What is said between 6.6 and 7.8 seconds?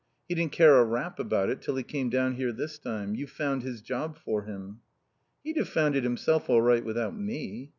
right without me."